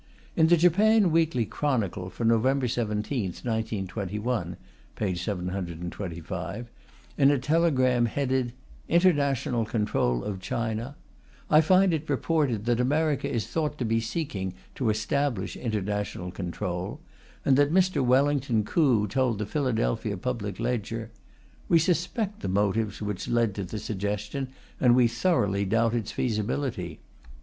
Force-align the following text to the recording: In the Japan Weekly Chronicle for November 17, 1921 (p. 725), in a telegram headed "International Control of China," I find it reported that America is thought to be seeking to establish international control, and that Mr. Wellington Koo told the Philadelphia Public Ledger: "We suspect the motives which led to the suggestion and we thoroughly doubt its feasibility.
In 0.35 0.47
the 0.47 0.57
Japan 0.57 1.11
Weekly 1.11 1.45
Chronicle 1.45 2.09
for 2.09 2.25
November 2.25 2.67
17, 2.67 3.25
1921 3.25 4.57
(p. 4.95 5.13
725), 5.15 6.71
in 7.19 7.29
a 7.29 7.37
telegram 7.37 8.07
headed 8.07 8.53
"International 8.89 9.63
Control 9.63 10.23
of 10.23 10.39
China," 10.39 10.95
I 11.51 11.61
find 11.61 11.93
it 11.93 12.09
reported 12.09 12.65
that 12.65 12.79
America 12.79 13.29
is 13.29 13.45
thought 13.45 13.77
to 13.77 13.85
be 13.85 13.99
seeking 14.01 14.55
to 14.73 14.89
establish 14.89 15.55
international 15.55 16.31
control, 16.31 16.99
and 17.45 17.55
that 17.57 17.71
Mr. 17.71 18.03
Wellington 18.03 18.63
Koo 18.63 19.05
told 19.07 19.37
the 19.37 19.45
Philadelphia 19.45 20.17
Public 20.17 20.59
Ledger: 20.59 21.11
"We 21.69 21.77
suspect 21.77 22.39
the 22.39 22.47
motives 22.47 23.03
which 23.03 23.27
led 23.27 23.53
to 23.53 23.63
the 23.63 23.77
suggestion 23.77 24.47
and 24.79 24.95
we 24.95 25.07
thoroughly 25.07 25.63
doubt 25.63 25.93
its 25.93 26.11
feasibility. 26.11 27.01